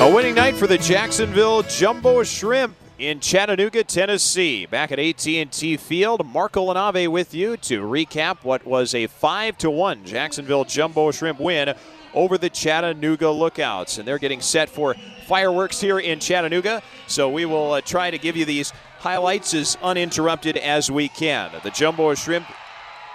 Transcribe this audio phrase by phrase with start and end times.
[0.00, 4.64] A winning night for the Jacksonville Jumbo Shrimp in Chattanooga, Tennessee.
[4.64, 9.70] Back at AT&T Field, Marco LaNave with you to recap what was a 5 to
[9.70, 11.74] 1 Jacksonville Jumbo Shrimp win
[12.14, 13.98] over the Chattanooga Lookouts.
[13.98, 14.94] And they're getting set for
[15.26, 19.76] fireworks here in Chattanooga, so we will uh, try to give you these highlights as
[19.82, 21.50] uninterrupted as we can.
[21.62, 22.46] The Jumbo Shrimp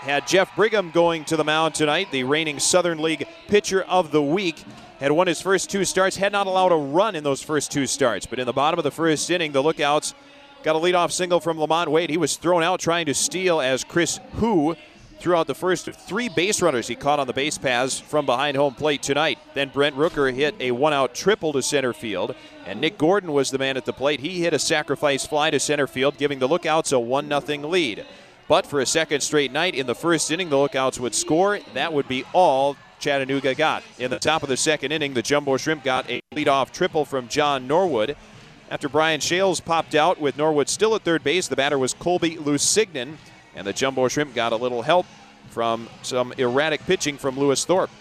[0.05, 4.21] had Jeff Brigham going to the mound tonight, the reigning Southern League pitcher of the
[4.21, 4.63] week
[4.99, 7.87] had won his first two starts, had not allowed a run in those first two
[7.87, 8.27] starts.
[8.27, 10.13] But in the bottom of the first inning, the Lookouts
[10.61, 12.11] got a leadoff single from LaMonte Wade.
[12.11, 14.75] He was thrown out trying to steal as Chris Hoo
[15.17, 18.55] threw out the first three base runners he caught on the base paths from behind
[18.55, 19.39] home plate tonight.
[19.55, 22.35] Then Brent Rooker hit a one out triple to center field,
[22.67, 24.19] and Nick Gordon was the man at the plate.
[24.19, 28.05] He hit a sacrifice fly to center field, giving the Lookouts a 1 0 lead.
[28.47, 31.59] But for a second straight night in the first inning, the Lookouts would score.
[31.73, 33.83] That would be all Chattanooga got.
[33.97, 37.27] In the top of the second inning, the Jumbo Shrimp got a leadoff triple from
[37.27, 38.15] John Norwood.
[38.69, 42.35] After Brian Schales popped out with Norwood still at third base, the batter was Colby
[42.35, 43.17] Lusignan,
[43.55, 45.05] and the Jumbo Shrimp got a little help
[45.49, 47.91] from some erratic pitching from Lewis Thorpe.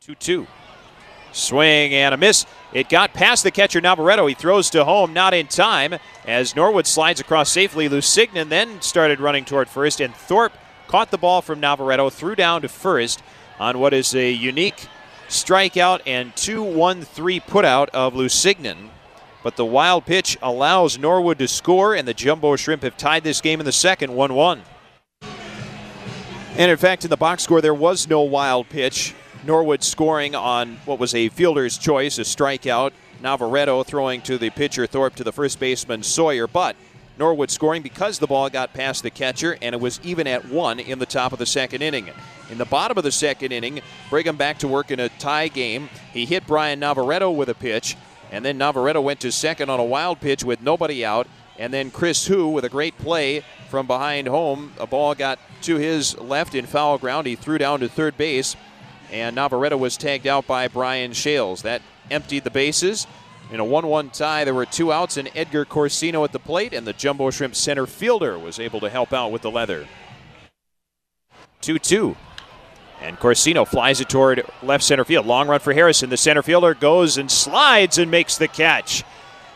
[0.00, 0.46] 2 2.
[1.32, 2.46] Swing and a miss.
[2.76, 4.26] It got past the catcher Navarreto.
[4.26, 5.94] He throws to home, not in time,
[6.26, 7.88] as Norwood slides across safely.
[7.88, 10.52] Lusignan then started running toward first, and Thorpe
[10.86, 13.22] caught the ball from Navarreto, threw down to first
[13.58, 14.88] on what is a unique
[15.30, 18.90] strikeout and 2 1 3 putout of Lusignan.
[19.42, 23.40] But the wild pitch allows Norwood to score, and the Jumbo Shrimp have tied this
[23.40, 24.62] game in the second 1 1.
[26.58, 29.14] And in fact, in the box score, there was no wild pitch.
[29.44, 32.92] Norwood scoring on what was a fielder's choice, a strikeout.
[33.22, 36.46] Navarreto throwing to the pitcher Thorpe to the first baseman Sawyer.
[36.46, 36.76] But
[37.18, 40.78] Norwood scoring because the ball got past the catcher and it was even at one
[40.78, 42.10] in the top of the second inning.
[42.50, 45.88] In the bottom of the second inning, Brigham back to work in a tie game.
[46.12, 47.96] He hit Brian Navarreto with a pitch,
[48.30, 51.26] and then Navarreto went to second on a wild pitch with nobody out.
[51.58, 54.74] And then Chris Hoo with a great play from behind home.
[54.78, 57.26] A ball got to his left in foul ground.
[57.26, 58.56] He threw down to third base,
[59.12, 61.62] and Navarreto was tagged out by Brian Schales.
[61.62, 63.06] That emptied the bases.
[63.50, 66.72] In a 1 1 tie, there were two outs, and Edgar Corcino at the plate,
[66.72, 69.86] and the Jumbo Shrimp center fielder was able to help out with the leather.
[71.60, 72.16] 2 2.
[73.00, 75.26] And Corcino flies it toward left center field.
[75.26, 76.10] Long run for Harrison.
[76.10, 79.04] The center fielder goes and slides and makes the catch.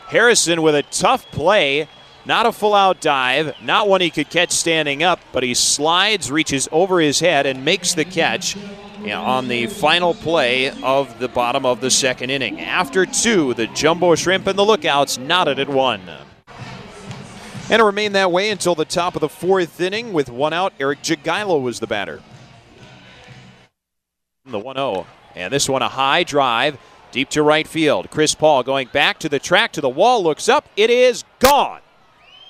[0.07, 1.87] Harrison with a tough play.
[2.23, 6.31] Not a full out dive, not one he could catch standing up, but he slides,
[6.31, 8.55] reaches over his head, and makes the catch
[9.09, 12.61] on the final play of the bottom of the second inning.
[12.61, 16.01] After two, the Jumbo Shrimp and the Lookouts knotted at one.
[17.69, 20.73] And it remained that way until the top of the fourth inning with one out.
[20.79, 22.21] Eric Jagielo was the batter.
[24.45, 25.07] The 1 0.
[25.35, 26.77] And this one a high drive
[27.11, 28.09] deep to right field.
[28.11, 30.67] Chris Paul going back to the track to the wall, looks up.
[30.75, 31.81] It is gone.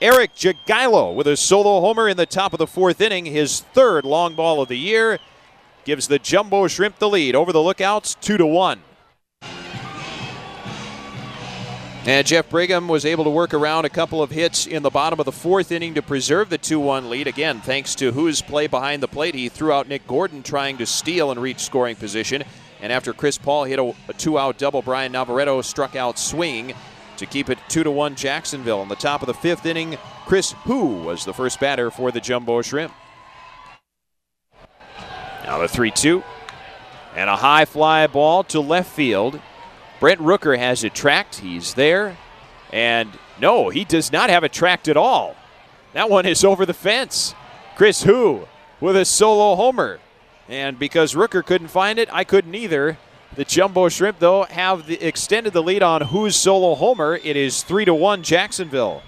[0.02, 4.04] Eric Jagielo with a solo homer in the top of the fourth inning, his third
[4.04, 5.20] long ball of the year
[5.86, 8.82] gives the Jumbo Shrimp the lead over the Lookouts 2 to 1.
[12.04, 15.20] And Jeff Brigham was able to work around a couple of hits in the bottom
[15.20, 17.28] of the fourth inning to preserve the 2 1 lead.
[17.28, 19.36] Again, thanks to Hoo's play behind the plate.
[19.36, 22.44] He threw out Nick Gordon trying to steal and reach scoring position.
[22.82, 26.74] And after Chris Paul hit a, a two out double, Brian Navarreto struck out swinging
[27.18, 28.82] to keep it 2 to 1 Jacksonville.
[28.82, 32.20] In the top of the fifth inning, Chris Hoo was the first batter for the
[32.20, 32.94] Jumbo Shrimp.
[35.52, 36.24] Now the 3 2.
[37.14, 39.42] And a high fly ball to left field.
[40.00, 41.40] Brent Rooker has it tracked.
[41.40, 42.16] He's there.
[42.72, 45.36] And no, he does not have it tracked at all.
[45.92, 47.36] That one is over the fence.
[47.76, 48.48] Chris Hoo
[48.80, 50.00] with a solo homer.
[50.48, 52.98] And because Rooker couldn't find it, I couldn't either.
[53.36, 57.20] The Jumbo Shrimp, though, have the, extended the lead on Hoo's solo homer.
[57.22, 59.04] It is 3 to 1 Jacksonville.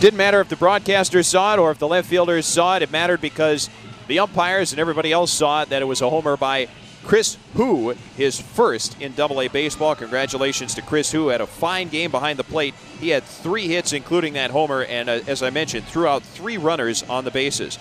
[0.00, 2.82] Didn't matter if the broadcasters saw it or if the left fielders saw it.
[2.82, 3.68] It mattered because
[4.08, 6.68] the umpires and everybody else saw it that it was a homer by
[7.04, 9.94] Chris Hoo, his first in Double A baseball.
[9.94, 11.28] Congratulations to Chris Hoo.
[11.28, 12.74] Had a fine game behind the plate.
[12.98, 16.56] He had three hits, including that homer, and uh, as I mentioned, threw out three
[16.56, 17.78] runners on the bases.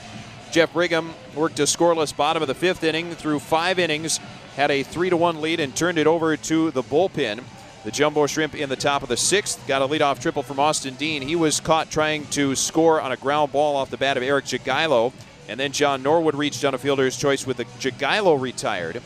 [0.51, 4.19] Jeff Brigham worked a scoreless bottom of the fifth inning through five innings,
[4.55, 7.43] had a three to one lead, and turned it over to the bullpen.
[7.85, 10.95] The Jumbo Shrimp in the top of the sixth got a leadoff triple from Austin
[10.95, 11.21] Dean.
[11.21, 14.45] He was caught trying to score on a ground ball off the bat of Eric
[14.45, 15.11] Jagielo.
[15.47, 19.01] And then John Norwood reached on a fielder's choice with the Jagielo retired.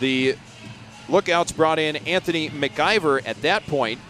[0.00, 0.36] The
[1.08, 4.00] lookouts brought in Anthony McIver at that point.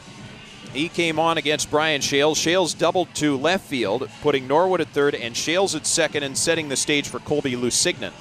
[0.73, 2.35] He came on against Brian Schales.
[2.35, 6.69] Schales doubled to left field, putting Norwood at third and Schales at second and setting
[6.69, 8.13] the stage for Colby Lusignan.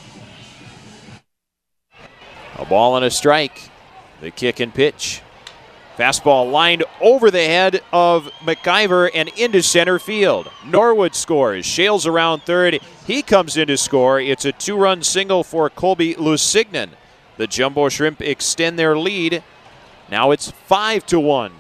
[2.57, 3.69] A ball and a strike.
[4.21, 5.21] The kick and pitch.
[5.97, 10.47] Fastball lined over the head of McIver and into center field.
[10.63, 11.65] Norwood scores.
[11.65, 12.79] Schales around third.
[13.07, 14.21] He comes in to score.
[14.21, 16.89] It's a two run single for Colby Lusignan.
[17.37, 19.43] The Jumbo Shrimp extend their lead.
[20.11, 21.51] Now it's 5 to 1.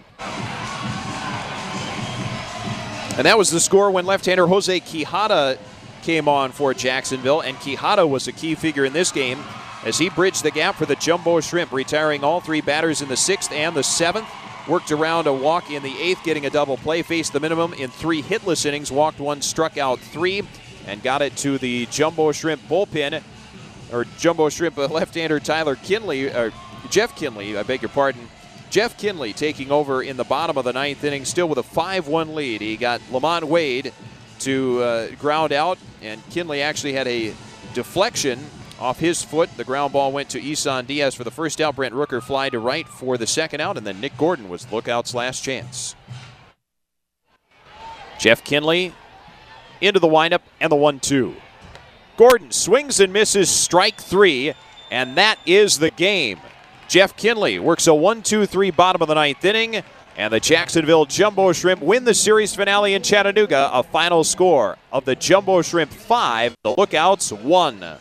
[3.17, 5.57] And that was the score when left hander Jose Quijada
[6.03, 7.41] came on for Jacksonville.
[7.41, 9.39] And Quijada was a key figure in this game
[9.87, 13.15] as he bridged the gap for the Jumbo Shrimp, retiring all three batters in the
[13.15, 14.27] sixth and the seventh.
[14.67, 17.89] Worked around a walk in the eighth, getting a double play, faced the minimum in
[17.89, 20.43] three hitless innings, walked one, struck out three,
[20.85, 23.23] and got it to the Jumbo Shrimp bullpen.
[23.93, 26.51] Or Jumbo Shrimp uh, left-hander Tyler Kinley, or
[26.89, 28.27] Jeff Kinley, I beg your pardon.
[28.69, 32.33] Jeff Kinley taking over in the bottom of the ninth inning, still with a 5-1
[32.35, 32.59] lead.
[32.59, 33.93] He got LaMonte Wade
[34.39, 37.33] to uh, ground out, and Kinley actually had a
[37.73, 38.43] deflection
[38.79, 39.49] off his foot.
[39.57, 41.75] The ground ball went to Isan Diaz for the first out.
[41.75, 45.13] Brent Rooker fly to right for the second out, and then Nick Gordon was lookout's
[45.13, 45.95] last chance.
[48.19, 48.93] Jeff Kinley
[49.81, 51.35] into the windup and the one two.
[52.17, 54.53] Gordon swings and misses strike three,
[54.89, 56.39] and that is the game.
[56.87, 59.83] Jeff Kinley works a 1 2 3 bottom of the ninth inning,
[60.15, 63.69] and the Jacksonville Jumbo Shrimp win the series finale in Chattanooga.
[63.71, 67.97] A final score of the Jumbo Shrimp 5, the Lookouts 1.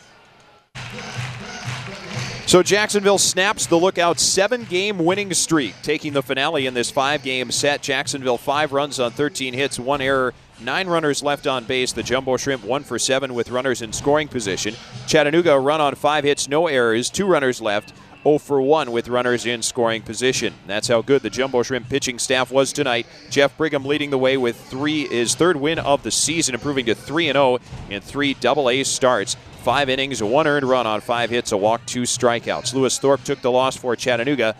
[2.46, 7.24] So Jacksonville snaps the lookout seven game winning streak, taking the finale in this five
[7.24, 7.82] game set.
[7.82, 11.92] Jacksonville five runs on 13 hits, one error, nine runners left on base.
[11.92, 14.76] The Jumbo Shrimp one for seven with runners in scoring position.
[15.08, 17.92] Chattanooga run on five hits, no errors, two runners left.
[18.22, 20.52] 0 for 1 with runners in scoring position.
[20.66, 23.06] That's how good the Jumbo Shrimp pitching staff was tonight.
[23.30, 26.96] Jeff Brigham leading the way with three his third win of the season, improving to
[26.96, 27.58] 3 0
[27.88, 29.36] in three double A starts.
[29.66, 32.72] Five innings, one earned run on five hits, a walk, two strikeouts.
[32.72, 34.54] Lewis Thorpe took the loss for Chattanooga.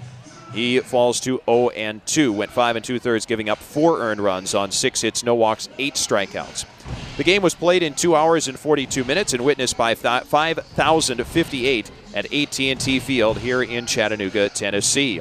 [0.52, 2.32] He falls to 0 and 2.
[2.32, 5.68] Went five and two thirds, giving up four earned runs on six hits, no walks,
[5.78, 6.64] eight strikeouts.
[7.18, 12.24] The game was played in two hours and 42 minutes and witnessed by 5,058 at
[12.24, 15.20] AT&T Field here in Chattanooga, Tennessee.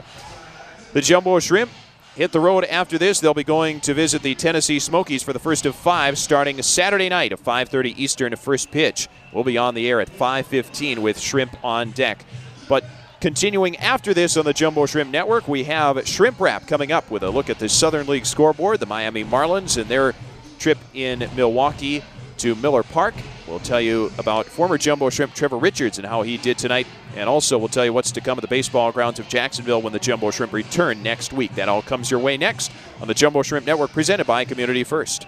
[0.94, 1.70] The Jumbo Shrimp
[2.16, 3.20] hit the road after this.
[3.20, 7.10] They'll be going to visit the Tennessee Smokies for the first of five, starting Saturday
[7.10, 8.36] night at 5:30 Eastern.
[8.36, 9.08] First pitch.
[9.32, 12.26] We'll be on the air at 5:15 with Shrimp on deck.
[12.68, 12.84] But
[13.22, 17.24] continuing after this on the Jumbo Shrimp Network, we have Shrimp Wrap coming up with
[17.24, 20.14] a look at the Southern League scoreboard, the Miami Marlins, and their
[20.58, 22.04] trip in Milwaukee
[22.38, 23.14] to Miller Park.
[23.48, 26.88] We'll tell you about former Jumbo Shrimp Trevor Richards and how he did tonight.
[27.16, 29.94] And also, we'll tell you what's to come at the baseball grounds of Jacksonville when
[29.94, 31.54] the Jumbo Shrimp return next week.
[31.56, 35.28] That all comes your way next on the Jumbo Shrimp Network, presented by Community First.